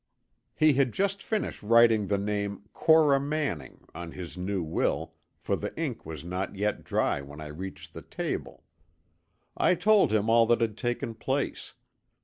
"He 0.57 0.73
had 0.73 0.93
just 0.93 1.21
finished 1.21 1.61
writing 1.61 2.07
the 2.07 2.17
name, 2.17 2.63
Cora 2.73 3.19
Manning, 3.19 3.85
on 3.93 4.13
his 4.13 4.35
new 4.35 4.63
will, 4.63 5.13
for 5.37 5.55
the 5.55 5.79
ink 5.79 6.07
was 6.07 6.25
not 6.25 6.55
yet 6.55 6.83
dry 6.83 7.21
when 7.21 7.39
I 7.39 7.45
reached 7.49 7.93
the 7.93 8.01
table. 8.01 8.63
I 9.55 9.75
told 9.75 10.11
him 10.11 10.27
all 10.27 10.47
that 10.47 10.59
had 10.61 10.75
taken 10.75 11.13
place. 11.13 11.75